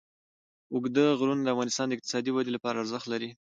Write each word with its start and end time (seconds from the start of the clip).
اوږده 0.73 1.05
غرونه 1.19 1.41
د 1.43 1.47
افغانستان 1.53 1.85
د 1.87 1.93
اقتصادي 1.95 2.31
ودې 2.33 2.51
لپاره 2.53 2.81
ارزښت 2.83 3.07
لري. 3.13 3.29